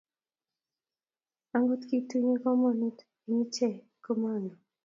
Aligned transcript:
ango 1.55 1.75
kitunye 1.87 2.33
kamonut 2.43 2.97
eng 3.27 3.41
icheek 3.45 3.77
ko 4.03 4.11
mongen 4.21 4.57